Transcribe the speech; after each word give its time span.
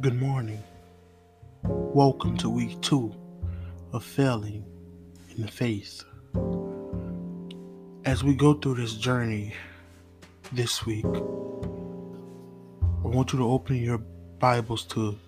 Good 0.00 0.20
morning. 0.20 0.62
Welcome 1.64 2.36
to 2.36 2.48
week 2.48 2.80
two 2.82 3.12
of 3.92 4.04
failing 4.04 4.64
in 5.34 5.42
the 5.42 5.48
faith. 5.48 6.04
As 8.04 8.22
we 8.22 8.36
go 8.36 8.54
through 8.54 8.76
this 8.76 8.94
journey 8.94 9.54
this 10.52 10.86
week, 10.86 11.04
I 11.04 11.18
want 13.08 13.32
you 13.32 13.40
to 13.40 13.50
open 13.50 13.74
your 13.74 13.98
Bibles 14.38 14.84
to 14.84 15.18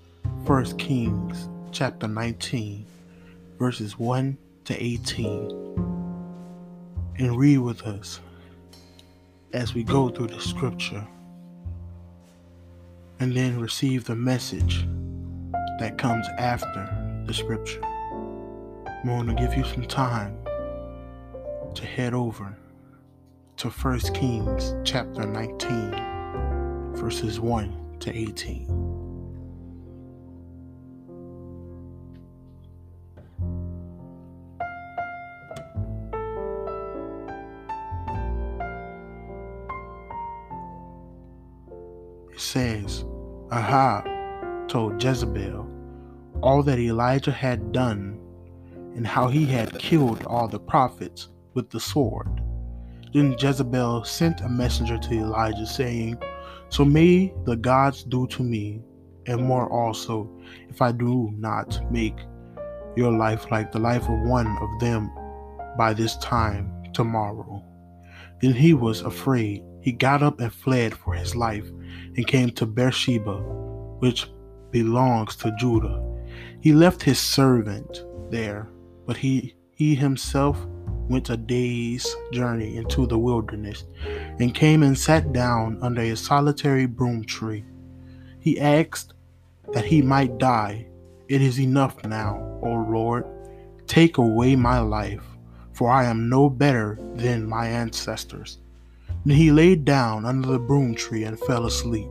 1 0.44 0.78
Kings 0.78 1.48
chapter 1.72 2.06
19, 2.06 2.86
verses 3.58 3.98
1 3.98 4.38
to 4.66 4.80
18, 4.80 5.50
and 7.18 7.36
read 7.36 7.58
with 7.58 7.82
us 7.82 8.20
as 9.52 9.74
we 9.74 9.82
go 9.82 10.10
through 10.10 10.28
the 10.28 10.40
scripture 10.40 11.04
and 13.20 13.36
then 13.36 13.60
receive 13.60 14.04
the 14.04 14.16
message 14.16 14.86
that 15.78 15.98
comes 15.98 16.26
after 16.38 17.22
the 17.26 17.34
scripture. 17.34 17.84
I'm 17.84 19.04
going 19.04 19.26
to 19.26 19.34
give 19.34 19.54
you 19.54 19.64
some 19.64 19.84
time 19.84 20.38
to 21.74 21.84
head 21.84 22.14
over 22.14 22.56
to 23.58 23.68
1 23.68 23.98
Kings 24.14 24.74
chapter 24.84 25.26
19, 25.26 26.94
verses 26.96 27.38
1 27.38 27.96
to 28.00 28.10
18. 28.10 28.78
It 42.32 42.40
says, 42.40 43.04
Ahab 43.52 44.06
told 44.68 45.02
Jezebel 45.02 45.68
all 46.40 46.62
that 46.62 46.78
Elijah 46.78 47.32
had 47.32 47.72
done 47.72 48.20
and 48.94 49.04
how 49.04 49.26
he 49.26 49.44
had 49.44 49.76
killed 49.78 50.24
all 50.24 50.46
the 50.46 50.60
prophets 50.60 51.28
with 51.54 51.68
the 51.70 51.80
sword. 51.80 52.28
Then 53.12 53.34
Jezebel 53.38 54.04
sent 54.04 54.40
a 54.40 54.48
messenger 54.48 54.98
to 54.98 55.14
Elijah, 55.14 55.66
saying, 55.66 56.22
So 56.68 56.84
may 56.84 57.34
the 57.44 57.56
gods 57.56 58.04
do 58.04 58.28
to 58.28 58.42
me, 58.44 58.82
and 59.26 59.42
more 59.42 59.68
also, 59.68 60.30
if 60.68 60.80
I 60.80 60.92
do 60.92 61.32
not 61.36 61.80
make 61.90 62.18
your 62.94 63.12
life 63.12 63.50
like 63.50 63.72
the 63.72 63.80
life 63.80 64.08
of 64.08 64.20
one 64.28 64.46
of 64.46 64.80
them 64.80 65.10
by 65.76 65.92
this 65.92 66.16
time 66.18 66.72
tomorrow. 66.92 67.64
Then 68.40 68.52
he 68.52 68.74
was 68.74 69.00
afraid. 69.00 69.64
He 69.82 69.92
got 69.92 70.22
up 70.22 70.40
and 70.40 70.52
fled 70.52 70.94
for 70.94 71.14
his 71.14 71.34
life 71.34 71.66
and 72.16 72.26
came 72.26 72.50
to 72.50 72.66
Beersheba 72.66 73.60
which 74.00 74.28
belongs 74.70 75.36
to 75.36 75.54
Judah. 75.58 76.02
He 76.60 76.72
left 76.72 77.02
his 77.02 77.18
servant 77.18 78.04
there, 78.30 78.68
but 79.06 79.16
he, 79.16 79.54
he 79.72 79.94
himself 79.94 80.66
went 81.08 81.30
a 81.30 81.36
day's 81.36 82.06
journey 82.32 82.76
into 82.76 83.06
the 83.06 83.18
wilderness 83.18 83.84
and 84.38 84.54
came 84.54 84.82
and 84.82 84.96
sat 84.96 85.32
down 85.32 85.78
under 85.82 86.02
a 86.02 86.16
solitary 86.16 86.86
broom 86.86 87.24
tree. 87.24 87.64
He 88.38 88.60
asked 88.60 89.14
that 89.72 89.84
he 89.84 90.02
might 90.02 90.38
die. 90.38 90.86
It 91.28 91.42
is 91.42 91.60
enough 91.60 92.04
now, 92.04 92.58
O 92.62 92.86
Lord. 92.88 93.24
Take 93.86 94.18
away 94.18 94.56
my 94.56 94.78
life, 94.78 95.24
for 95.72 95.90
I 95.90 96.04
am 96.04 96.28
no 96.28 96.48
better 96.48 96.98
than 97.14 97.48
my 97.48 97.66
ancestors. 97.66 98.58
Then 99.24 99.36
he 99.36 99.50
laid 99.50 99.84
down 99.84 100.24
under 100.24 100.48
the 100.48 100.58
broom 100.58 100.94
tree 100.94 101.24
and 101.24 101.38
fell 101.38 101.66
asleep. 101.66 102.08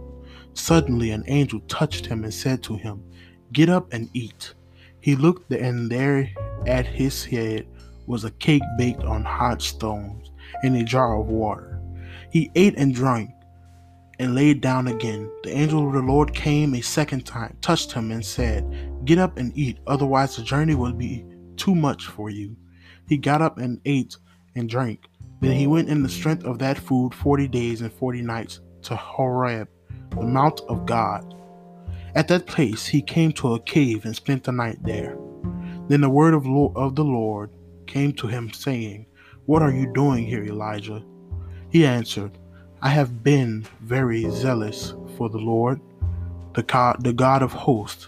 Suddenly 0.54 1.12
an 1.12 1.24
angel 1.28 1.60
touched 1.62 2.06
him 2.06 2.24
and 2.24 2.34
said 2.34 2.62
to 2.64 2.76
him, 2.76 3.04
Get 3.52 3.70
up 3.70 3.92
and 3.94 4.10
eat. 4.14 4.54
He 5.00 5.16
looked, 5.16 5.52
and 5.52 5.90
there 5.90 6.30
at 6.68 6.86
his 6.86 7.26
head 7.26 7.68
was 8.06 8.24
a 8.24 8.32
cake 8.32 8.64
baked 8.78 9.04
on 9.04 9.24
hot 9.24 9.62
stones 9.62 10.32
and 10.64 10.76
a 10.76 10.84
jar 10.84 11.20
of 11.20 11.28
water. 11.28 11.82
He 12.32 12.52
ate 12.56 12.76
and 12.78 12.94
drank 12.94 13.32
and 14.20 14.36
laid 14.36 14.62
down 14.62 14.88
again. 14.88 15.32
The 15.44 15.52
angel 15.52 15.88
of 15.88 15.94
the 15.94 16.02
Lord 16.02 16.36
came 16.36 16.74
a 16.74 16.82
second 16.82 17.26
time, 17.26 17.58
touched 17.62 17.92
him, 17.92 18.12
and 18.12 18.26
said, 18.26 18.66
Get 19.06 19.18
up 19.18 19.38
and 19.38 19.58
eat, 19.58 19.80
otherwise 19.88 20.36
the 20.36 20.44
journey 20.44 20.76
will 20.76 20.94
be 20.94 21.26
too 21.56 21.74
much 21.74 22.06
for 22.06 22.30
you. 22.30 22.56
He 23.08 23.18
got 23.18 23.42
up 23.42 23.58
and 23.58 23.80
ate 23.86 24.18
and 24.56 24.70
drank. 24.70 25.08
Then 25.40 25.56
he 25.56 25.68
went 25.68 25.90
in 25.90 26.04
the 26.04 26.10
strength 26.10 26.46
of 26.46 26.60
that 26.60 26.78
food 26.78 27.14
forty 27.14 27.48
days 27.48 27.82
and 27.82 27.92
forty 27.94 28.22
nights 28.22 28.60
to 28.84 28.96
Horeb 28.96 29.68
the 30.12 30.26
mount 30.26 30.62
of 30.68 30.86
God. 30.86 31.36
At 32.16 32.28
that 32.30 32.48
place 32.48 32.86
he 32.88 33.02
came 33.02 33.32
to 33.34 33.54
a 33.54 33.60
cave 33.62 34.06
and 34.06 34.16
spent 34.16 34.44
the 34.44 34.52
night 34.52 34.80
there. 34.84 35.18
Then 35.88 36.02
the 36.02 36.10
word 36.10 36.34
of, 36.34 36.44
the 36.44 37.04
Lord 37.04 37.52
came 37.88 38.14
to 38.14 38.28
him, 38.28 38.52
saying, 38.52 39.06
What 39.46 39.62
are 39.62 39.72
you 39.72 39.92
doing 39.94 40.26
here, 40.26 40.44
Elijah? 40.44 41.04
He 41.70 41.86
answered, 41.86 42.38
I 42.82 42.90
have 42.90 43.24
been 43.24 43.66
very 43.82 44.30
zealous 44.30 44.94
for 45.18 45.30
the 45.30 45.38
Lord, 45.38 45.80
the 46.54 46.64
God, 46.64 47.04
the 47.04 47.14
God 47.14 47.42
of 47.42 47.52
hosts, 47.52 48.08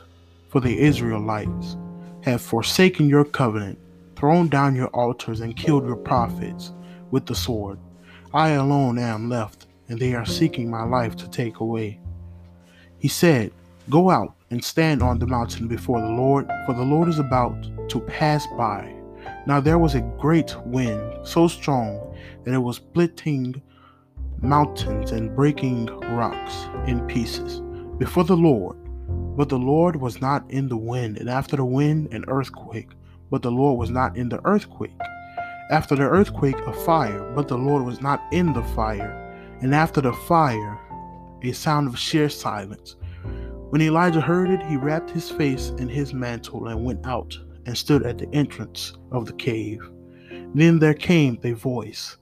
for 0.49 0.59
the 0.59 0.79
Israelites 0.79 1.77
have 2.21 2.41
forsaken 2.41 3.09
your 3.09 3.25
covenant, 3.25 3.79
thrown 4.15 4.47
down 4.47 4.75
your 4.75 4.87
altars, 4.87 5.41
and 5.41 5.55
killed 5.55 5.85
your 5.85 5.95
prophets 5.95 6.71
with 7.11 7.25
the 7.25 7.35
sword. 7.35 7.77
I 8.33 8.51
alone 8.51 8.97
am 8.97 9.29
left 9.29 9.67
and 9.89 9.99
they 9.99 10.15
are 10.15 10.25
seeking 10.25 10.69
my 10.69 10.83
life 10.83 11.15
to 11.17 11.29
take 11.29 11.59
away. 11.59 11.99
He 12.99 13.09
said, 13.09 13.51
Go 13.89 14.09
out 14.09 14.35
and 14.49 14.63
stand 14.63 15.01
on 15.01 15.19
the 15.19 15.27
mountain 15.27 15.67
before 15.67 15.99
the 15.99 16.07
Lord, 16.07 16.49
for 16.65 16.73
the 16.73 16.83
Lord 16.83 17.09
is 17.09 17.19
about 17.19 17.55
to 17.89 17.99
pass 17.99 18.47
by. 18.57 18.95
Now 19.45 19.59
there 19.59 19.79
was 19.79 19.95
a 19.95 20.01
great 20.19 20.55
wind, 20.65 21.27
so 21.27 21.47
strong 21.47 22.15
that 22.43 22.53
it 22.53 22.59
was 22.59 22.77
splitting 22.77 23.61
mountains 24.41 25.11
and 25.11 25.35
breaking 25.35 25.87
rocks 26.15 26.67
in 26.87 27.05
pieces 27.07 27.61
before 27.97 28.23
the 28.23 28.37
Lord. 28.37 28.77
But 29.35 29.49
the 29.49 29.59
Lord 29.59 29.95
was 29.95 30.21
not 30.21 30.49
in 30.49 30.69
the 30.69 30.77
wind, 30.77 31.17
and 31.17 31.29
after 31.29 31.55
the 31.55 31.65
wind, 31.65 32.13
an 32.13 32.25
earthquake. 32.27 32.91
But 33.29 33.41
the 33.41 33.51
Lord 33.51 33.79
was 33.79 33.89
not 33.89 34.15
in 34.17 34.29
the 34.29 34.39
earthquake. 34.45 34.91
After 35.71 35.95
the 35.95 36.03
earthquake, 36.03 36.57
a 36.67 36.73
fire, 36.73 37.31
but 37.33 37.47
the 37.47 37.57
Lord 37.57 37.83
was 37.85 38.01
not 38.01 38.21
in 38.31 38.53
the 38.53 38.63
fire 38.75 39.21
and 39.61 39.75
after 39.75 40.01
the 40.01 40.13
fire, 40.13 40.79
a 41.43 41.51
sound 41.51 41.87
of 41.87 41.97
sheer 41.97 42.29
silence. 42.29 42.95
When 43.69 43.81
Elijah 43.81 44.21
heard 44.21 44.49
it, 44.49 44.61
he 44.63 44.75
wrapped 44.75 45.11
his 45.11 45.29
face 45.29 45.69
in 45.77 45.87
his 45.87 46.13
mantle 46.13 46.67
and 46.67 46.83
went 46.83 47.05
out 47.05 47.37
and 47.65 47.77
stood 47.77 48.03
at 48.03 48.17
the 48.17 48.27
entrance 48.33 48.93
of 49.11 49.25
the 49.25 49.33
cave. 49.33 49.79
Then 50.55 50.79
there 50.79 50.95
came 50.95 51.39
a 51.43 51.53
voice 51.53 52.17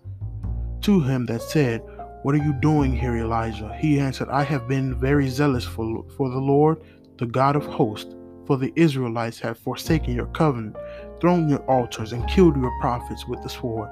to 0.81 0.99
him 0.99 1.25
that 1.27 1.41
said, 1.41 1.81
What 2.23 2.35
are 2.35 2.43
you 2.43 2.53
doing 2.53 2.95
here, 2.95 3.15
Elijah? 3.15 3.75
He 3.79 3.99
answered, 3.99 4.29
I 4.29 4.43
have 4.43 4.67
been 4.67 4.99
very 4.99 5.29
zealous 5.29 5.65
for, 5.65 6.05
for 6.17 6.29
the 6.29 6.37
Lord, 6.37 6.81
the 7.17 7.25
God 7.25 7.55
of 7.55 7.65
hosts, 7.65 8.13
for 8.45 8.57
the 8.57 8.73
Israelites 8.75 9.39
have 9.39 9.57
forsaken 9.57 10.13
your 10.13 10.27
covenant, 10.27 10.75
thrown 11.19 11.49
your 11.49 11.63
altars, 11.69 12.13
and 12.13 12.27
killed 12.29 12.55
your 12.57 12.71
prophets 12.79 13.27
with 13.27 13.41
the 13.43 13.49
sword. 13.49 13.89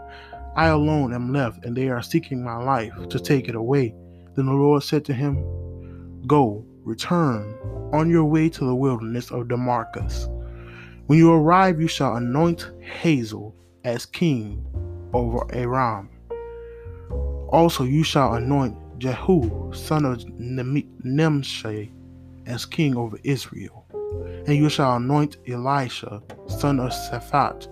I 0.55 0.67
alone 0.67 1.13
am 1.13 1.31
left, 1.31 1.65
and 1.65 1.75
they 1.75 1.89
are 1.89 2.01
seeking 2.01 2.43
my 2.43 2.57
life 2.57 2.93
to 3.09 3.19
take 3.19 3.47
it 3.47 3.55
away. 3.55 3.93
Then 4.35 4.47
the 4.47 4.53
Lord 4.53 4.83
said 4.83 5.05
to 5.05 5.13
him, 5.13 5.35
Go, 6.25 6.65
return 6.83 7.55
on 7.93 8.09
your 8.09 8.25
way 8.25 8.49
to 8.49 8.65
the 8.65 8.75
wilderness 8.75 9.31
of 9.31 9.47
Damascus. 9.47 10.27
When 11.07 11.19
you 11.19 11.31
arrive, 11.31 11.79
you 11.79 11.87
shall 11.87 12.15
anoint 12.15 12.69
Hazael 13.01 13.55
as 13.83 14.05
king 14.05 14.65
over 15.13 15.45
Aram. 15.53 16.09
Also, 17.49 17.83
you 17.83 18.03
shall 18.03 18.33
anoint 18.33 18.75
Jehu, 18.99 19.71
son 19.73 20.05
of 20.05 20.25
Nimshi, 20.37 21.91
as 22.45 22.65
king 22.65 22.97
over 22.97 23.17
Israel. 23.23 23.86
And 24.45 24.55
you 24.55 24.69
shall 24.69 24.95
anoint 24.95 25.37
Elisha, 25.47 26.21
son 26.47 26.79
of 26.79 26.91
Shaphat, 26.91 27.67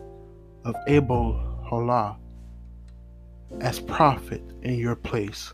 of 0.65 0.75
Abel 0.87 1.33
Holah, 1.63 2.17
as 3.61 3.79
prophet 3.79 4.43
in 4.63 4.75
your 4.75 4.95
place. 4.95 5.53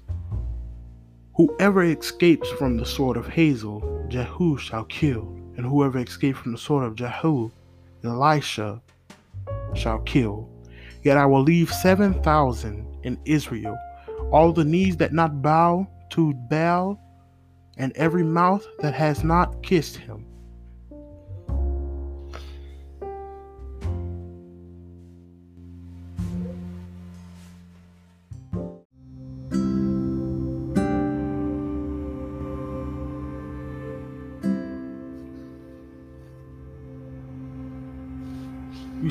Whoever 1.35 1.83
escapes 1.83 2.49
from 2.51 2.77
the 2.77 2.85
sword 2.85 3.17
of 3.17 3.27
Hazael, 3.27 4.05
Jehu 4.09 4.57
shall 4.57 4.85
kill, 4.85 5.21
and 5.57 5.65
whoever 5.65 5.99
escapes 5.99 6.39
from 6.39 6.53
the 6.53 6.57
sword 6.57 6.85
of 6.85 6.95
Jehu, 6.95 7.51
Elisha 8.03 8.81
shall 9.73 9.99
kill. 9.99 10.49
Yet 11.03 11.17
I 11.17 11.25
will 11.25 11.41
leave 11.41 11.71
seven 11.71 12.21
thousand 12.21 12.85
in 13.03 13.19
Israel, 13.25 13.77
all 14.31 14.51
the 14.51 14.65
knees 14.65 14.97
that 14.97 15.13
not 15.13 15.41
bow 15.41 15.87
to 16.11 16.33
Baal, 16.49 16.99
and 17.77 17.91
every 17.93 18.23
mouth 18.23 18.65
that 18.79 18.93
has 18.93 19.23
not 19.23 19.63
kissed 19.63 19.97
him. 19.97 20.25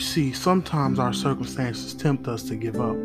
You 0.01 0.07
see, 0.07 0.33
sometimes 0.33 0.99
our 0.99 1.13
circumstances 1.13 1.93
tempt 1.93 2.27
us 2.27 2.43
to 2.45 2.57
give 2.57 2.81
up. 2.81 2.97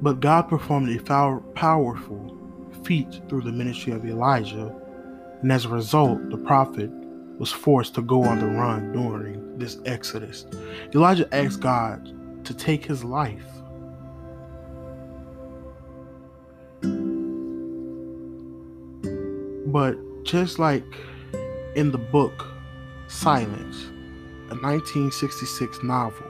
But 0.00 0.20
God 0.20 0.42
performed 0.42 0.96
a 0.96 1.40
powerful 1.56 2.38
feat 2.84 3.20
through 3.28 3.42
the 3.42 3.50
ministry 3.50 3.92
of 3.92 4.06
Elijah, 4.06 4.72
and 5.42 5.50
as 5.50 5.64
a 5.64 5.70
result, 5.70 6.30
the 6.30 6.36
prophet 6.36 6.88
was 7.40 7.50
forced 7.50 7.96
to 7.96 8.02
go 8.02 8.22
on 8.22 8.38
the 8.38 8.46
run 8.46 8.92
during 8.92 9.58
this 9.58 9.80
exodus. 9.86 10.46
Elijah 10.94 11.28
asked 11.34 11.58
God 11.58 12.44
to 12.44 12.54
take 12.54 12.84
his 12.84 13.02
life. 13.02 13.42
But 19.66 19.98
just 20.22 20.60
like 20.60 20.86
in 21.74 21.90
the 21.90 21.98
book 21.98 22.54
Silence, 23.08 23.84
a 24.50 24.54
1966 24.60 25.82
novel, 25.82 26.26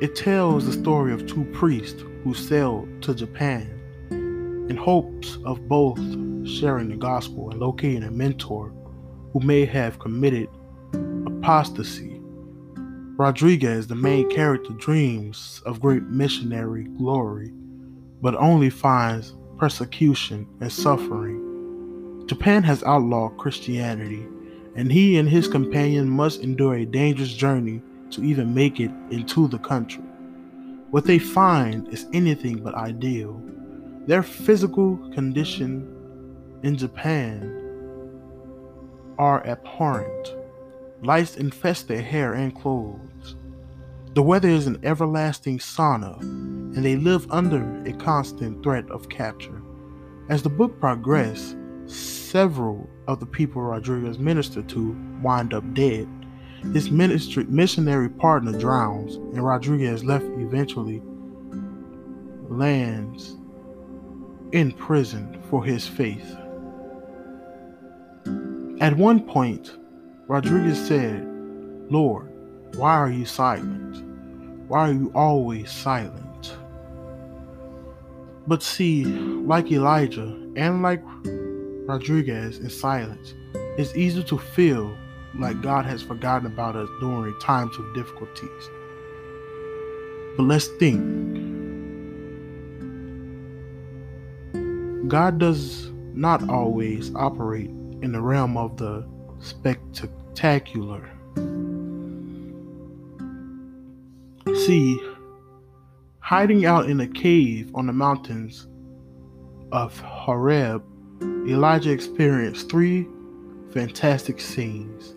it 0.00 0.14
tells 0.14 0.64
the 0.64 0.72
story 0.72 1.12
of 1.12 1.26
two 1.26 1.44
priests 1.46 2.04
who 2.22 2.34
sailed 2.34 2.88
to 3.02 3.12
Japan 3.12 3.68
in 4.70 4.76
hopes 4.76 5.38
of 5.44 5.66
both 5.66 5.98
sharing 6.46 6.88
the 6.88 6.96
gospel 6.96 7.50
and 7.50 7.58
locating 7.58 8.04
a 8.04 8.12
mentor 8.12 8.72
who 9.32 9.40
may 9.40 9.64
have 9.64 9.98
committed 9.98 10.48
apostasy. 11.26 12.20
Rodriguez, 13.16 13.88
the 13.88 13.96
main 13.96 14.30
character, 14.30 14.72
dreams 14.74 15.62
of 15.66 15.80
great 15.80 16.04
missionary 16.04 16.84
glory, 16.96 17.50
but 18.22 18.36
only 18.36 18.70
finds 18.70 19.34
persecution 19.58 20.46
and 20.60 20.70
suffering. 20.70 22.24
Japan 22.28 22.62
has 22.62 22.84
outlawed 22.84 23.36
Christianity, 23.36 24.28
and 24.76 24.92
he 24.92 25.18
and 25.18 25.28
his 25.28 25.48
companion 25.48 26.08
must 26.08 26.42
endure 26.42 26.76
a 26.76 26.84
dangerous 26.84 27.32
journey 27.32 27.82
to 28.10 28.22
even 28.22 28.54
make 28.54 28.78
it 28.78 28.90
into 29.10 29.48
the 29.48 29.58
country. 29.58 30.04
What 30.90 31.04
they 31.04 31.18
find 31.18 31.88
is 31.88 32.06
anything 32.12 32.58
but 32.58 32.74
ideal. 32.74 33.42
Their 34.06 34.22
physical 34.22 34.96
condition 35.12 35.92
in 36.62 36.76
Japan 36.76 37.62
are 39.18 39.44
abhorrent. 39.46 40.36
Lice 41.02 41.36
infest 41.36 41.88
their 41.88 42.02
hair 42.02 42.34
and 42.34 42.54
clothes. 42.54 43.36
The 44.14 44.22
weather 44.22 44.48
is 44.48 44.66
an 44.66 44.80
everlasting 44.82 45.58
sauna, 45.58 46.20
and 46.20 46.84
they 46.84 46.96
live 46.96 47.30
under 47.30 47.82
a 47.84 47.92
constant 47.92 48.62
threat 48.62 48.88
of 48.90 49.08
capture. 49.08 49.62
As 50.28 50.42
the 50.42 50.48
book 50.48 50.80
progresses, 50.80 51.56
several 51.86 52.88
of 53.06 53.20
the 53.20 53.26
people 53.26 53.62
Rodriguez 53.62 54.18
ministered 54.18 54.68
to 54.70 54.96
wind 55.22 55.54
up 55.54 55.74
dead. 55.74 56.08
His 56.72 56.90
ministry, 56.90 57.44
missionary 57.44 58.08
partner 58.08 58.58
drowns, 58.58 59.16
and 59.16 59.44
Rodriguez 59.44 60.04
left 60.04 60.24
eventually 60.24 61.02
lands 62.48 63.36
in 64.52 64.72
prison 64.72 65.42
for 65.50 65.64
his 65.64 65.86
faith. 65.86 66.36
At 68.80 68.96
one 68.96 69.20
point, 69.20 69.76
Rodriguez 70.28 70.86
said, 70.86 71.24
Lord, 71.90 72.32
why 72.76 72.94
are 72.94 73.10
you 73.10 73.24
silent? 73.24 74.04
Why 74.68 74.88
are 74.88 74.92
you 74.92 75.12
always 75.14 75.70
silent? 75.70 76.56
But 78.46 78.62
see, 78.62 79.04
like 79.04 79.70
Elijah 79.72 80.36
and 80.56 80.82
like 80.82 81.02
Rodriguez 81.86 82.58
in 82.58 82.68
silence, 82.68 83.34
it's 83.78 83.94
easy 83.94 84.24
to 84.24 84.38
feel 84.38 84.96
like 85.38 85.62
God 85.62 85.84
has 85.84 86.02
forgotten 86.02 86.46
about 86.46 86.74
us 86.74 86.88
during 87.00 87.38
times 87.38 87.78
of 87.78 87.94
difficulties. 87.94 88.70
But 90.36 90.44
let's 90.44 90.66
think. 90.78 91.00
God 95.08 95.38
does 95.38 95.92
not 96.14 96.48
always 96.48 97.14
operate 97.14 97.70
in 98.02 98.12
the 98.12 98.20
realm 98.20 98.56
of 98.56 98.76
the 98.76 99.06
spectacular. 99.38 101.08
See, 104.64 105.00
hiding 106.18 106.66
out 106.66 106.90
in 106.90 106.98
a 107.00 107.06
cave 107.06 107.70
on 107.74 107.86
the 107.86 107.92
mountains 107.92 108.66
of 109.70 109.98
Horeb, 110.00 110.82
Elijah 111.22 111.92
experienced 111.92 112.68
three 112.70 113.06
fantastic 113.70 114.40
scenes 114.40 115.14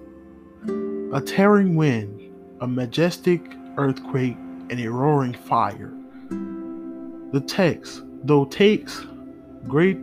a 1.11 1.21
tearing 1.21 1.75
wind, 1.75 2.31
a 2.61 2.67
majestic 2.67 3.41
earthquake, 3.77 4.37
and 4.69 4.79
a 4.79 4.87
roaring 4.87 5.33
fire. 5.33 5.91
The 7.31 7.41
text, 7.47 8.03
though, 8.23 8.45
takes 8.45 9.05
great 9.67 9.97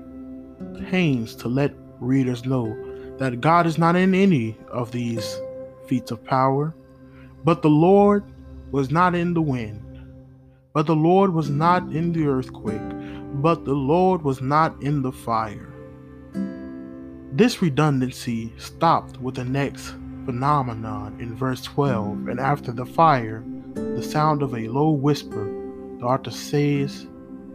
pains 0.90 1.36
to 1.36 1.48
let 1.48 1.74
readers 2.00 2.44
know 2.44 2.76
that 3.18 3.40
God 3.40 3.66
is 3.66 3.78
not 3.78 3.94
in 3.94 4.14
any 4.14 4.56
of 4.68 4.90
these 4.90 5.40
feats 5.86 6.10
of 6.10 6.24
power, 6.24 6.74
but 7.44 7.62
the 7.62 7.70
Lord 7.70 8.24
was 8.72 8.90
not 8.90 9.14
in 9.14 9.32
the 9.32 9.42
wind, 9.42 9.82
but 10.72 10.86
the 10.86 10.96
Lord 10.96 11.32
was 11.32 11.48
not 11.48 11.84
in 11.92 12.12
the 12.12 12.26
earthquake, 12.26 12.82
but 13.40 13.64
the 13.64 13.74
Lord 13.74 14.22
was 14.22 14.40
not 14.40 14.82
in 14.82 15.02
the 15.02 15.12
fire. 15.12 15.75
This 17.36 17.60
redundancy 17.60 18.50
stopped 18.56 19.20
with 19.20 19.34
the 19.34 19.44
next 19.44 19.90
phenomenon 20.24 21.18
in 21.20 21.36
verse 21.36 21.60
12, 21.64 22.28
and 22.28 22.40
after 22.40 22.72
the 22.72 22.86
fire, 22.86 23.44
the 23.74 24.02
sound 24.02 24.40
of 24.40 24.54
a 24.54 24.68
low 24.68 24.92
whisper, 24.92 25.44
the 25.98 26.06
author 26.06 26.30
says 26.30 27.06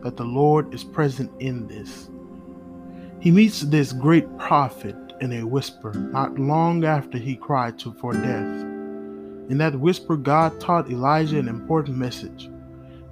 that 0.04 0.18
the 0.18 0.24
Lord 0.24 0.72
is 0.72 0.84
present 0.84 1.32
in 1.42 1.66
this. 1.68 2.12
He 3.22 3.32
meets 3.32 3.62
this 3.62 3.92
great 3.92 4.38
prophet 4.38 4.96
in 5.20 5.34
a 5.34 5.48
whisper 5.48 5.94
not 5.96 6.38
long 6.38 6.86
after 6.86 7.18
he 7.18 7.36
cried 7.36 7.80
to, 7.80 7.92
for 7.94 8.14
death. 8.14 8.62
In 9.50 9.58
that 9.58 9.80
whisper, 9.80 10.16
God 10.16 10.60
taught 10.60 10.92
Elijah 10.92 11.40
an 11.40 11.48
important 11.48 11.98
message 11.98 12.52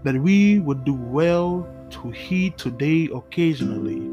that 0.04 0.22
we 0.22 0.60
would 0.60 0.86
do 0.86 0.94
well 0.94 1.68
to 1.90 2.12
heed 2.12 2.60
today 2.60 3.10
occasionally. 3.12 4.08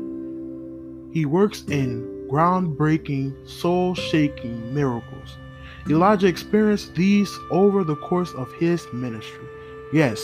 He 1.13 1.27
works 1.27 1.63
in 1.69 2.16
groundbreaking, 2.29 3.49
soul 3.49 3.95
shaking 3.95 4.75
miracles. 4.75 5.37
Elijah 5.89 6.27
experienced 6.27 6.95
these 6.95 7.33
over 7.51 7.85
the 7.85 7.97
course 7.97 8.33
of 8.35 8.53
his 8.55 8.85
ministry. 8.93 9.47
Yes, 9.93 10.21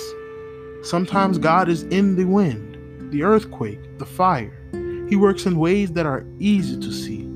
sometimes 0.82 1.38
God 1.38 1.68
is 1.68 1.84
in 1.84 2.16
the 2.16 2.24
wind, 2.24 3.12
the 3.12 3.22
earthquake, 3.22 3.98
the 3.98 4.06
fire. 4.06 4.58
He 5.08 5.16
works 5.16 5.46
in 5.46 5.58
ways 5.58 5.92
that 5.92 6.06
are 6.06 6.26
easy 6.38 6.80
to 6.80 6.92
see. 6.92 7.28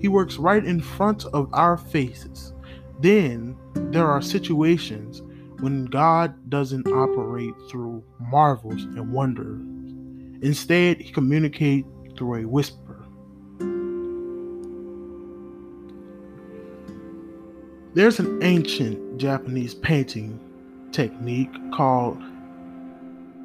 He 0.00 0.08
works 0.08 0.36
right 0.36 0.64
in 0.64 0.80
front 0.80 1.24
of 1.26 1.48
our 1.52 1.76
faces. 1.76 2.52
Then 3.00 3.56
there 3.74 4.06
are 4.06 4.22
situations 4.22 5.22
when 5.60 5.86
God 5.86 6.34
doesn't 6.50 6.86
operate 6.88 7.54
through 7.70 8.04
marvels 8.20 8.82
and 8.82 9.12
wonders. 9.12 9.60
Instead, 10.42 11.00
he 11.00 11.12
communicates 11.12 11.88
through 12.16 12.42
a 12.42 12.48
whisper. 12.48 12.81
There's 17.94 18.18
an 18.18 18.42
ancient 18.42 19.18
Japanese 19.18 19.74
painting 19.74 20.40
technique 20.92 21.52
called 21.74 22.16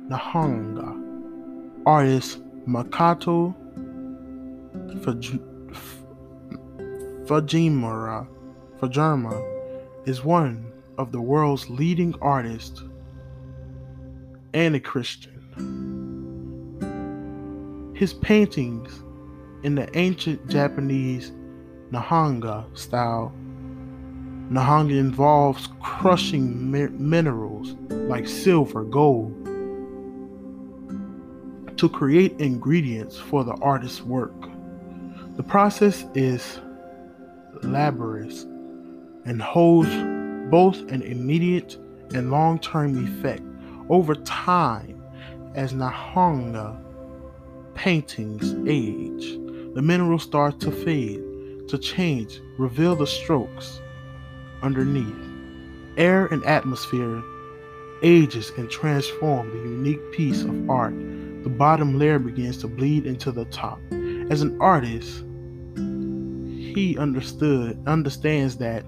Nihonga. 0.07 1.03
Artist 1.85 2.39
Makoto 2.65 3.53
Fujimura 7.25 8.25
Fujirama 8.79 10.07
is 10.07 10.23
one 10.23 10.71
of 10.97 11.11
the 11.11 11.19
world's 11.19 11.69
leading 11.69 12.15
artists 12.21 12.81
and 14.53 14.77
a 14.77 14.79
Christian. 14.79 15.33
His 17.93 18.13
paintings 18.13 19.03
in 19.63 19.75
the 19.75 19.89
ancient 19.97 20.47
Japanese 20.47 21.33
Nihonga 21.91 22.65
style 22.77 23.33
Nihonga 24.49 24.97
involves 24.97 25.67
crushing 25.81 26.71
mi- 26.71 26.87
minerals 26.87 27.75
like 27.89 28.27
silver, 28.27 28.85
gold, 28.85 29.33
to 31.77 31.89
create 31.89 32.39
ingredients 32.39 33.17
for 33.17 33.43
the 33.43 33.53
artist's 33.55 34.01
work. 34.01 34.33
The 35.35 35.43
process 35.43 36.05
is 36.15 36.61
laborious 37.61 38.43
and 39.25 39.41
holds 39.41 39.89
both 40.49 40.79
an 40.91 41.01
immediate 41.01 41.77
and 42.13 42.31
long 42.31 42.57
term 42.59 43.05
effect 43.05 43.43
over 43.89 44.15
time 44.15 45.03
as 45.55 45.73
Nihonga 45.73 46.81
paintings 47.75 48.55
age. 48.65 49.37
The 49.75 49.81
minerals 49.81 50.23
start 50.23 50.61
to 50.61 50.71
fade, 50.71 51.21
to 51.67 51.77
change, 51.77 52.39
reveal 52.57 52.95
the 52.95 53.05
strokes 53.05 53.81
underneath. 54.61 55.15
Air 55.97 56.27
and 56.27 56.43
atmosphere 56.45 57.23
ages 58.03 58.51
and 58.57 58.69
transform 58.69 59.49
the 59.49 59.69
unique 59.69 60.11
piece 60.11 60.43
of 60.43 60.69
art. 60.69 60.93
The 61.43 61.49
bottom 61.49 61.97
layer 61.97 62.19
begins 62.19 62.57
to 62.59 62.67
bleed 62.67 63.05
into 63.05 63.31
the 63.31 63.45
top. 63.45 63.79
As 64.29 64.41
an 64.41 64.59
artist, 64.61 65.23
he 65.75 66.97
understood 66.97 67.81
understands 67.87 68.57
that 68.57 68.83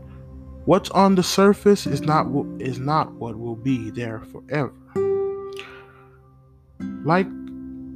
what's 0.65 0.89
on 0.91 1.15
the 1.15 1.23
surface 1.23 1.87
is 1.87 2.01
not 2.01 2.27
is 2.59 2.79
not 2.79 3.11
what 3.13 3.39
will 3.39 3.55
be 3.55 3.89
there 3.91 4.21
forever. 4.31 4.73
Like 7.03 7.27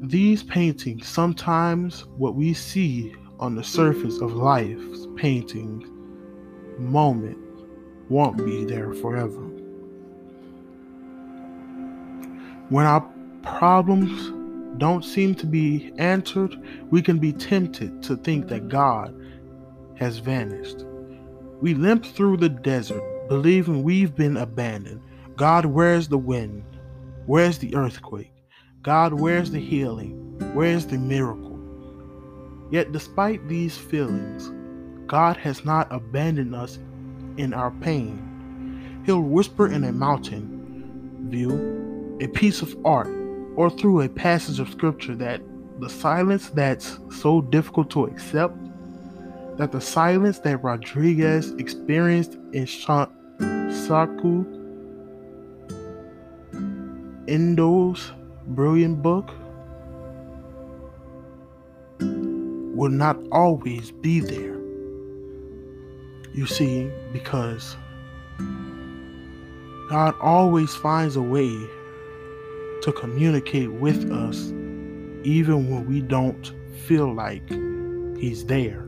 these 0.01 0.43
paintings, 0.43 1.07
sometimes 1.07 2.05
what 2.17 2.35
we 2.35 2.53
see 2.53 3.13
on 3.39 3.55
the 3.55 3.63
surface 3.63 4.19
of 4.19 4.33
life's 4.33 5.07
painting 5.15 5.85
moment 6.79 7.37
won't 8.13 8.37
be 8.37 8.63
there 8.63 8.93
forever. 8.93 9.41
When 12.69 12.85
our 12.85 13.01
problems 13.41 14.31
don't 14.77 15.03
seem 15.03 15.33
to 15.35 15.47
be 15.47 15.91
answered, 15.97 16.55
we 16.91 17.01
can 17.01 17.17
be 17.17 17.33
tempted 17.33 18.03
to 18.03 18.15
think 18.15 18.47
that 18.49 18.69
God 18.69 19.13
has 19.95 20.19
vanished. 20.19 20.85
We 21.59 21.73
limp 21.73 22.05
through 22.05 22.37
the 22.37 22.49
desert, 22.49 23.03
believing 23.29 23.81
we've 23.81 24.15
been 24.15 24.37
abandoned. 24.37 25.01
God, 25.35 25.65
where's 25.65 26.07
the 26.07 26.17
wind? 26.17 26.63
Where's 27.25 27.57
the 27.57 27.75
earthquake? 27.75 28.33
God, 28.83 29.13
where's 29.13 29.49
the 29.49 29.59
healing? 29.59 30.37
Where's 30.53 30.85
the 30.85 30.99
miracle? 30.99 31.59
Yet, 32.69 32.91
despite 32.91 33.47
these 33.47 33.75
feelings, 33.77 34.51
God 35.07 35.35
has 35.37 35.65
not 35.65 35.87
abandoned 35.91 36.53
us 36.53 36.77
in 37.37 37.53
our 37.53 37.71
pain. 37.71 39.01
He'll 39.05 39.21
whisper 39.21 39.67
in 39.67 39.83
a 39.83 39.91
mountain 39.91 41.27
view, 41.29 42.17
a 42.21 42.27
piece 42.27 42.61
of 42.61 42.75
art, 42.85 43.09
or 43.55 43.69
through 43.69 44.01
a 44.01 44.09
passage 44.09 44.59
of 44.59 44.69
scripture 44.69 45.15
that 45.15 45.41
the 45.79 45.89
silence 45.89 46.49
that's 46.49 46.99
so 47.09 47.41
difficult 47.41 47.89
to 47.91 48.05
accept, 48.05 48.55
that 49.57 49.71
the 49.71 49.81
silence 49.81 50.39
that 50.39 50.57
Rodriguez 50.63 51.51
experienced 51.51 52.35
in 52.53 52.65
Shusaku 52.65 54.61
Endo's 57.27 58.11
brilliant 58.47 59.01
book 59.01 59.31
will 61.99 62.91
not 62.91 63.17
always 63.31 63.91
be 63.91 64.19
there. 64.19 64.62
You 66.33 66.47
see, 66.47 66.89
because 67.11 67.75
God 69.89 70.15
always 70.19 70.73
finds 70.75 71.15
a 71.15 71.21
way 71.21 71.51
to 72.81 72.91
communicate 72.91 73.71
with 73.71 74.11
us 74.11 74.51
even 75.23 75.69
when 75.69 75.85
we 75.85 76.01
don't 76.01 76.51
feel 76.85 77.13
like 77.13 77.47
He's 78.17 78.45
there. 78.45 78.87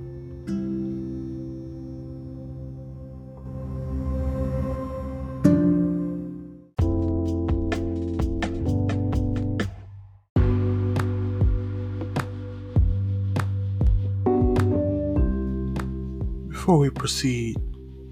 Proceed, 16.95 17.57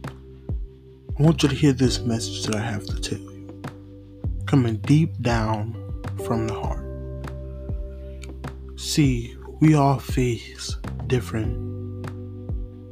I 0.05 1.23
want 1.23 1.43
you 1.43 1.49
to 1.49 1.55
hear 1.55 1.73
this 1.73 1.99
message 1.99 2.43
that 2.45 2.55
I 2.55 2.61
have 2.61 2.85
to 2.85 2.99
tell 2.99 3.19
you. 3.19 3.61
Coming 4.45 4.77
deep 4.77 5.19
down 5.21 5.75
from 6.25 6.47
the 6.47 6.53
heart. 6.53 6.85
See, 8.79 9.35
we 9.59 9.75
all 9.75 9.99
face 9.99 10.77
different 11.07 12.05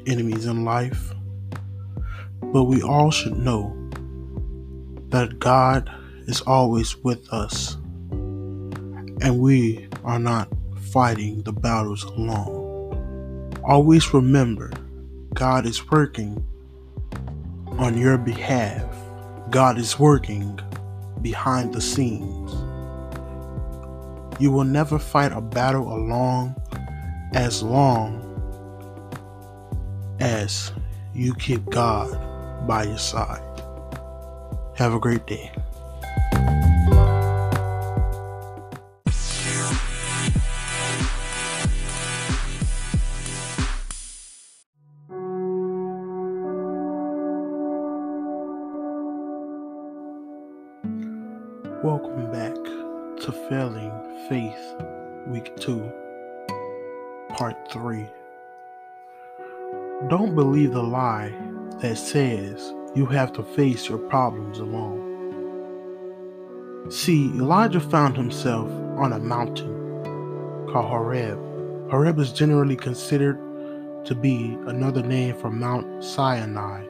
enemies 0.08 0.46
in 0.46 0.66
life, 0.66 1.14
but 2.42 2.64
we 2.64 2.82
all 2.82 3.12
should 3.12 3.38
know 3.38 3.76
that 5.10 5.40
God 5.40 5.92
is 6.28 6.42
always 6.42 6.96
with 6.98 7.32
us 7.34 7.76
and 9.22 9.40
we 9.40 9.88
are 10.04 10.20
not 10.20 10.48
fighting 10.92 11.44
the 11.44 11.54
battles 11.54 12.04
alone. 12.04 13.54
Always 13.64 14.14
remember 14.14 14.72
God 15.42 15.66
is 15.66 15.90
working 15.90 16.46
on 17.80 17.98
your 17.98 18.16
behalf. 18.16 18.86
God 19.50 19.80
is 19.80 19.98
working 19.98 20.60
behind 21.24 21.74
the 21.74 21.82
scenes. 21.82 22.52
You 24.40 24.52
will 24.52 24.66
never 24.66 25.00
fight 25.00 25.32
a 25.32 25.42
battle 25.42 25.92
alone 25.92 26.56
as 27.34 27.64
long 27.64 28.22
as 30.20 30.72
you 31.16 31.34
keep 31.34 31.68
God 31.72 32.68
by 32.68 32.84
your 32.84 33.00
side. 33.00 33.42
Have 34.76 34.94
a 34.94 35.00
great 35.00 35.26
day. 35.26 35.52
Believe 60.42 60.72
the 60.72 60.82
lie 60.82 61.32
that 61.82 61.96
says 61.96 62.74
you 62.96 63.06
have 63.06 63.32
to 63.32 63.44
face 63.44 63.88
your 63.88 64.00
problems 64.00 64.58
alone. 64.58 65.00
See, 66.90 67.26
Elijah 67.36 67.80
found 67.80 68.18
himself 68.18 68.68
on 68.98 69.14
a 69.14 69.20
mountain 69.20 69.72
called 70.72 70.88
Horeb. 70.88 71.38
Horeb 71.92 72.18
is 72.18 72.34
generally 72.34 72.76
considered 72.76 73.38
to 74.04 74.16
be 74.16 74.58
another 74.66 75.04
name 75.04 75.38
for 75.38 75.52
Mount 75.52 76.04
Sinai. 76.04 76.88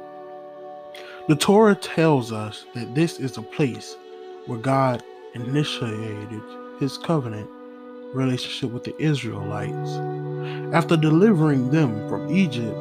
The 1.28 1.36
Torah 1.36 1.76
tells 1.76 2.32
us 2.32 2.66
that 2.74 2.96
this 2.96 3.20
is 3.20 3.36
a 3.36 3.42
place 3.42 3.98
where 4.46 4.60
God 4.60 5.04
initiated 5.34 6.42
his 6.80 6.98
covenant 6.98 7.50
relationship 8.14 8.72
with 8.72 8.86
the 8.86 8.96
Israelites. 8.98 9.92
After 10.74 10.96
delivering 10.96 11.70
them 11.70 12.08
from 12.08 12.34
Egypt 12.34 12.78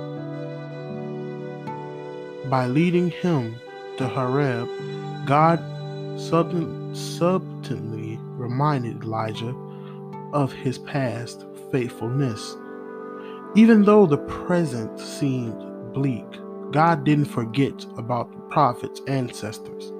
by 2.50 2.66
leading 2.66 3.10
him 3.10 3.54
to 3.96 4.08
Horeb, 4.08 4.68
God 5.24 5.60
subtly 6.18 6.66
reminded 8.36 9.02
Elijah 9.02 9.54
of 10.32 10.52
his 10.52 10.78
past 10.78 11.46
faithfulness. 11.70 12.56
Even 13.54 13.84
though 13.84 14.06
the 14.06 14.18
present 14.18 14.98
seemed 14.98 15.92
bleak, 15.92 16.26
God 16.72 17.04
didn't 17.04 17.26
forget 17.26 17.84
about 17.96 18.32
the 18.32 18.38
prophet's 18.52 19.00
ancestors. 19.06 19.92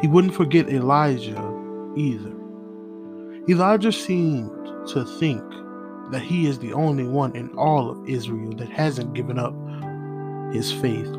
He 0.00 0.06
wouldn't 0.06 0.34
forget 0.34 0.68
Elijah 0.68 1.42
either. 1.96 2.32
Elijah 3.48 3.92
seemed 3.92 4.50
to 4.88 5.04
think 5.18 5.42
that 6.10 6.22
he 6.22 6.46
is 6.46 6.58
the 6.58 6.72
only 6.72 7.04
one 7.04 7.36
in 7.36 7.50
all 7.50 7.90
of 7.90 8.08
Israel 8.08 8.52
that 8.52 8.70
hasn't 8.70 9.14
given 9.14 9.38
up 9.38 9.54
his 10.52 10.72
faith. 10.72 11.14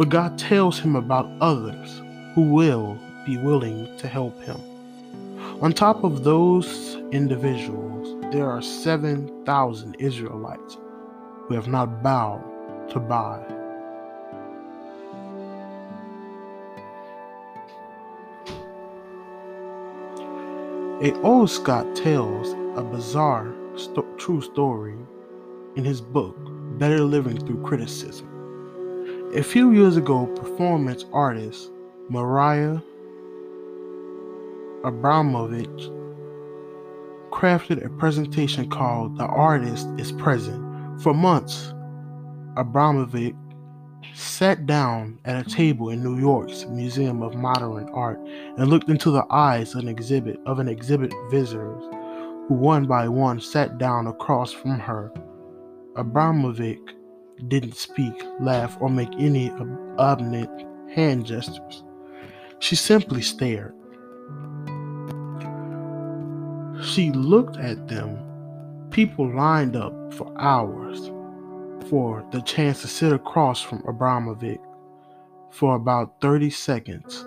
But 0.00 0.08
God 0.08 0.38
tells 0.38 0.78
him 0.78 0.96
about 0.96 1.30
others 1.42 2.00
who 2.34 2.40
will 2.40 2.98
be 3.26 3.36
willing 3.36 3.98
to 3.98 4.08
help 4.08 4.42
him. 4.42 4.56
On 5.60 5.74
top 5.74 6.04
of 6.04 6.24
those 6.24 6.96
individuals, 7.12 8.16
there 8.32 8.48
are 8.48 8.62
7,000 8.62 9.96
Israelites 9.96 10.78
who 11.46 11.52
have 11.52 11.68
not 11.68 12.02
bowed 12.02 12.42
to 12.88 12.98
Baal. 12.98 13.44
A.O. 21.02 21.44
Scott 21.44 21.94
tells 21.94 22.54
a 22.78 22.82
bizarre 22.82 23.54
st- 23.76 24.18
true 24.18 24.40
story 24.40 24.96
in 25.76 25.84
his 25.84 26.00
book, 26.00 26.38
Better 26.78 27.00
Living 27.00 27.38
Through 27.38 27.62
Criticism. 27.62 28.29
A 29.32 29.44
few 29.44 29.70
years 29.70 29.96
ago, 29.96 30.26
performance 30.26 31.04
artist 31.12 31.70
Marina 32.08 32.82
Abramović 34.82 35.96
crafted 37.30 37.84
a 37.84 37.90
presentation 37.90 38.68
called 38.68 39.16
The 39.16 39.26
Artist 39.26 39.86
is 39.98 40.10
Present. 40.10 41.00
For 41.00 41.14
months, 41.14 41.72
Abramović 42.56 43.36
sat 44.14 44.66
down 44.66 45.20
at 45.24 45.46
a 45.46 45.48
table 45.48 45.90
in 45.90 46.02
New 46.02 46.18
York's 46.18 46.64
Museum 46.64 47.22
of 47.22 47.36
Modern 47.36 47.88
Art 47.90 48.18
and 48.18 48.66
looked 48.66 48.88
into 48.88 49.12
the 49.12 49.24
eyes 49.30 49.76
of 49.76 49.82
an 49.82 49.88
exhibit 49.88 50.40
of 50.44 50.58
an 50.58 50.66
exhibit 50.66 51.14
visitors 51.30 51.84
who 52.48 52.54
one 52.54 52.86
by 52.86 53.06
one 53.06 53.38
sat 53.38 53.78
down 53.78 54.08
across 54.08 54.50
from 54.50 54.80
her. 54.80 55.12
Abramovich 55.94 56.80
didn't 57.48 57.76
speak, 57.76 58.14
laugh, 58.40 58.76
or 58.80 58.88
make 58.88 59.12
any 59.18 59.50
obstinate 59.98 60.50
hand 60.94 61.26
gestures. 61.26 61.84
She 62.58 62.76
simply 62.76 63.22
stared. 63.22 63.74
She 66.84 67.10
looked 67.12 67.56
at 67.56 67.88
them. 67.88 68.18
People 68.90 69.34
lined 69.34 69.76
up 69.76 69.92
for 70.14 70.32
hours 70.38 71.10
for 71.88 72.24
the 72.32 72.40
chance 72.42 72.82
to 72.82 72.88
sit 72.88 73.12
across 73.12 73.60
from 73.60 73.82
Abramovic 73.82 74.60
for 75.50 75.74
about 75.74 76.20
30 76.20 76.50
seconds. 76.50 77.24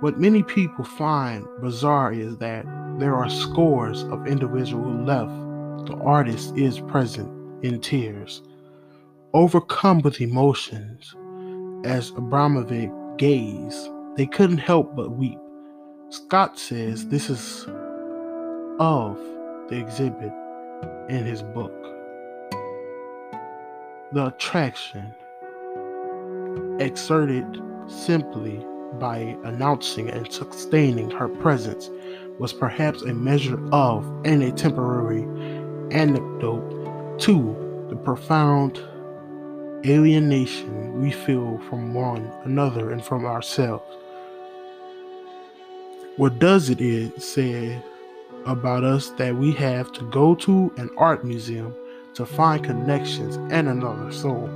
What 0.00 0.18
many 0.18 0.42
people 0.42 0.84
find 0.84 1.46
bizarre 1.60 2.12
is 2.12 2.36
that 2.38 2.66
there 2.98 3.14
are 3.14 3.28
scores 3.30 4.02
of 4.04 4.26
individuals 4.26 4.86
who 4.86 5.04
left. 5.04 5.86
The 5.86 5.96
artist 6.04 6.56
is 6.56 6.80
present 6.80 7.64
in 7.64 7.80
tears, 7.80 8.42
overcome 9.34 10.00
with 10.00 10.20
emotions. 10.20 11.14
As 11.84 12.12
Abramović 12.12 13.18
gazed, 13.18 13.90
they 14.16 14.26
couldn't 14.26 14.58
help 14.58 14.94
but 14.94 15.10
weep. 15.10 15.38
Scott 16.08 16.56
says 16.58 17.08
this 17.08 17.28
is 17.28 17.66
of 18.78 19.18
the 19.68 19.76
exhibit 19.76 20.32
in 21.08 21.24
his 21.24 21.42
book. 21.42 21.72
The 24.12 24.26
attraction 24.28 25.12
exerted 26.78 27.60
simply 27.88 28.64
by 29.00 29.36
announcing 29.42 30.08
and 30.08 30.32
sustaining 30.32 31.10
her 31.10 31.28
presence 31.28 31.90
was 32.38 32.52
perhaps 32.52 33.02
a 33.02 33.12
measure 33.12 33.58
of 33.72 34.06
and 34.24 34.44
a 34.44 34.52
temporary 34.52 35.24
anecdote 35.90 37.18
to 37.18 37.86
the 37.90 37.96
profound 37.96 38.80
alienation 39.84 41.00
we 41.00 41.10
feel 41.10 41.58
from 41.68 41.94
one 41.94 42.30
another 42.44 42.90
and 42.90 43.04
from 43.04 43.24
ourselves. 43.24 43.84
What 46.16 46.38
does 46.38 46.70
it 46.70 46.80
is 46.80 47.24
say 47.24 47.82
about 48.46 48.84
us 48.84 49.10
that 49.10 49.34
we 49.34 49.52
have 49.52 49.92
to 49.92 50.04
go 50.10 50.34
to 50.34 50.72
an 50.76 50.90
art 50.96 51.24
museum 51.24 51.74
to 52.14 52.24
find 52.24 52.64
connections 52.64 53.36
and 53.52 53.68
another 53.68 54.12
soul. 54.12 54.48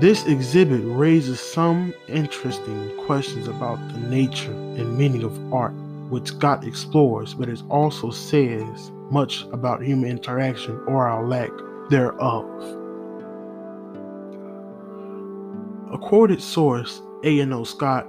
This 0.00 0.26
exhibit 0.26 0.80
raises 0.84 1.40
some 1.40 1.92
interesting 2.06 2.96
questions 3.04 3.48
about 3.48 3.76
the 3.92 3.98
nature 3.98 4.52
and 4.52 4.96
meaning 4.96 5.24
of 5.24 5.52
art, 5.52 5.74
which 6.08 6.28
Scott 6.28 6.64
explores, 6.64 7.34
but 7.34 7.48
it 7.48 7.60
also 7.68 8.10
says 8.10 8.90
much 9.10 9.44
about 9.52 9.82
human 9.82 10.08
interaction 10.08 10.80
or 10.86 11.06
our 11.08 11.26
lack 11.26 11.50
thereof. 11.90 12.44
A 15.90 15.98
quoted 15.98 16.42
source, 16.42 17.00
A.O. 17.24 17.64
Scott, 17.64 18.06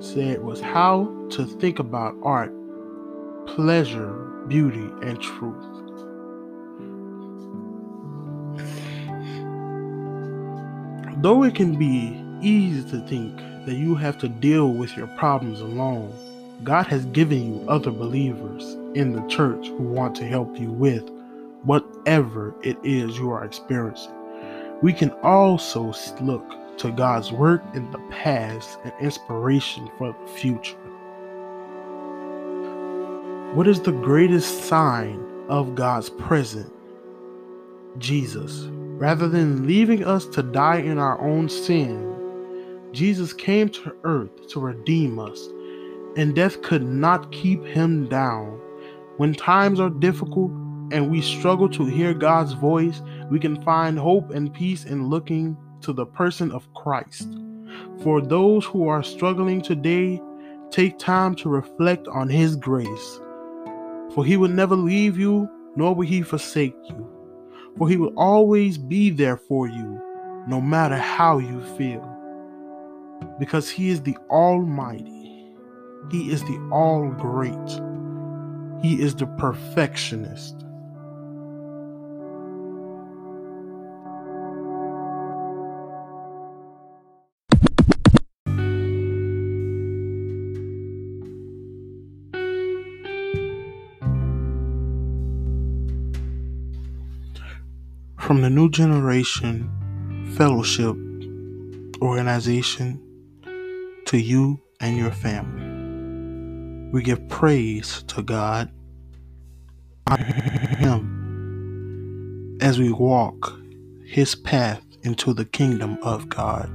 said 0.00 0.42
was 0.42 0.60
how 0.60 1.12
to 1.30 1.44
think 1.44 1.78
about 1.78 2.14
art, 2.22 2.52
pleasure, 3.46 4.12
beauty, 4.46 4.88
and 5.02 5.20
truth. 5.20 5.64
Though 11.22 11.42
it 11.42 11.54
can 11.54 11.76
be 11.76 12.22
easy 12.42 12.88
to 12.90 13.06
think 13.08 13.36
that 13.66 13.74
you 13.74 13.94
have 13.94 14.18
to 14.18 14.28
deal 14.28 14.72
with 14.72 14.96
your 14.96 15.06
problems 15.16 15.60
alone, 15.60 16.12
God 16.62 16.86
has 16.86 17.06
given 17.06 17.54
you 17.54 17.68
other 17.68 17.90
believers 17.90 18.62
in 18.94 19.12
the 19.12 19.26
church 19.26 19.66
who 19.68 19.82
want 19.82 20.14
to 20.16 20.24
help 20.26 20.60
you 20.60 20.70
with 20.70 21.10
whatever 21.64 22.54
it 22.62 22.78
is 22.82 23.18
you 23.18 23.30
are 23.30 23.44
experiencing. 23.44 24.12
We 24.82 24.92
can 24.92 25.10
also 25.22 25.92
look 26.20 26.44
to 26.78 26.90
God's 26.92 27.32
work 27.32 27.62
in 27.74 27.90
the 27.90 28.00
past 28.10 28.78
and 28.84 28.92
inspiration 29.00 29.90
for 29.96 30.12
the 30.12 30.32
future. 30.32 30.76
What 33.54 33.68
is 33.68 33.80
the 33.80 33.92
greatest 33.92 34.64
sign 34.64 35.24
of 35.48 35.74
God's 35.74 36.10
presence? 36.10 36.70
Jesus. 37.98 38.68
Rather 38.96 39.28
than 39.28 39.66
leaving 39.66 40.04
us 40.04 40.26
to 40.26 40.42
die 40.42 40.78
in 40.78 40.98
our 40.98 41.20
own 41.20 41.48
sin, 41.48 42.10
Jesus 42.92 43.32
came 43.32 43.68
to 43.70 43.94
earth 44.04 44.48
to 44.48 44.60
redeem 44.60 45.18
us, 45.18 45.48
and 46.16 46.34
death 46.34 46.62
could 46.62 46.82
not 46.82 47.32
keep 47.32 47.64
him 47.64 48.08
down. 48.08 48.60
When 49.16 49.34
times 49.34 49.78
are 49.80 49.90
difficult 49.90 50.50
and 50.94 51.10
we 51.10 51.20
struggle 51.20 51.68
to 51.70 51.84
hear 51.86 52.14
God's 52.14 52.52
voice, 52.52 53.02
we 53.28 53.40
can 53.40 53.60
find 53.62 53.98
hope 53.98 54.30
and 54.30 54.54
peace 54.54 54.84
in 54.84 55.08
looking 55.08 55.56
to 55.80 55.92
the 55.92 56.06
person 56.06 56.52
of 56.52 56.72
Christ. 56.74 57.28
For 58.04 58.22
those 58.22 58.64
who 58.64 58.86
are 58.86 59.02
struggling 59.02 59.60
today, 59.60 60.22
take 60.70 60.96
time 61.00 61.34
to 61.36 61.48
reflect 61.48 62.06
on 62.06 62.28
His 62.28 62.54
grace. 62.54 63.20
For 64.14 64.24
he 64.24 64.36
will 64.36 64.48
never 64.48 64.76
leave 64.76 65.18
you, 65.18 65.50
nor 65.74 65.96
will 65.96 66.06
he 66.06 66.22
forsake 66.22 66.76
you. 66.88 67.10
For 67.76 67.88
he 67.88 67.96
will 67.96 68.12
always 68.16 68.78
be 68.78 69.10
there 69.10 69.36
for 69.36 69.66
you, 69.66 70.00
no 70.46 70.60
matter 70.60 70.96
how 70.96 71.38
you 71.38 71.60
feel. 71.76 72.08
Because 73.40 73.68
he 73.68 73.90
is 73.90 74.00
the 74.02 74.16
Almighty, 74.30 75.56
he 76.12 76.30
is 76.30 76.42
the 76.42 76.68
All 76.70 77.08
Great, 77.10 77.80
he 78.80 79.02
is 79.02 79.16
the 79.16 79.26
perfectionist. 79.38 80.63
From 98.24 98.40
the 98.40 98.48
New 98.48 98.70
Generation 98.70 99.70
Fellowship 100.38 100.96
Organization 102.00 102.98
to 104.06 104.16
you 104.16 104.58
and 104.80 104.96
your 104.96 105.10
family, 105.10 106.90
we 106.90 107.02
give 107.02 107.28
praise 107.28 108.02
to 108.04 108.22
God, 108.22 108.70
Him, 110.78 110.98
as 112.62 112.78
we 112.78 112.90
walk 112.92 113.60
His 114.06 114.34
path 114.34 114.82
into 115.02 115.34
the 115.34 115.44
kingdom 115.44 115.98
of 116.00 116.30
God, 116.30 116.70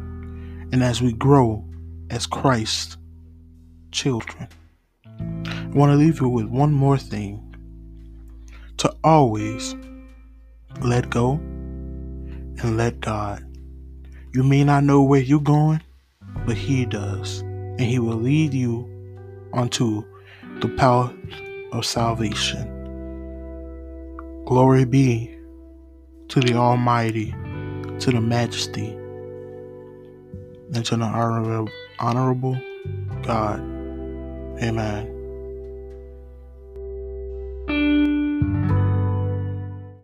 and 0.72 0.84
as 0.84 1.02
we 1.02 1.14
grow 1.14 1.66
as 2.12 2.28
Christ's 2.28 2.96
children. 3.92 4.48
I 5.20 5.72
want 5.74 5.92
to 5.94 5.96
leave 5.96 6.22
you 6.22 6.30
with 6.30 6.46
one 6.46 6.74
more 6.74 7.00
thing. 7.00 7.44
To 8.78 8.96
always 9.04 9.74
let 10.82 11.10
go, 11.10 11.34
and 11.34 12.78
let 12.78 13.00
God. 13.00 13.44
You 14.34 14.44
may 14.44 14.64
not 14.64 14.84
know 14.84 15.02
where 15.02 15.22
you're 15.22 15.40
going, 15.40 15.82
but 16.46 16.56
He 16.56 16.86
does. 16.86 17.40
And 17.40 17.82
He 17.82 18.00
will 18.00 18.18
lead 18.18 18.54
you 18.54 18.88
onto 19.54 20.04
the 20.62 20.68
path 20.70 21.14
of 21.72 21.86
salvation. 21.86 22.76
Glory 24.46 24.86
be 24.86 25.36
to 26.30 26.40
the 26.40 26.54
Almighty, 26.54 27.34
to 28.00 28.12
the 28.12 28.22
Majesty, 28.22 28.90
and 30.74 30.86
to 30.86 30.96
the 30.96 31.06
honorable, 32.00 32.58
God. 33.24 33.60
Amen. 34.62 35.19